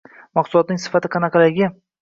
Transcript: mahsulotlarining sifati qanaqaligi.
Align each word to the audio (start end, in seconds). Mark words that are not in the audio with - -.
mahsulotlarining 0.39 0.81
sifati 0.87 1.13
qanaqaligi. 1.17 1.73